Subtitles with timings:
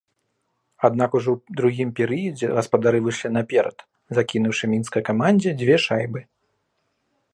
[0.87, 3.77] Аднак ужо ў другім перыядзе гаспадары выйшлі наперад,
[4.21, 6.19] закінуўшы мінскай камандзе дзве шайбы.